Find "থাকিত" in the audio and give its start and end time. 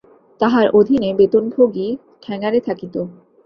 2.67-2.95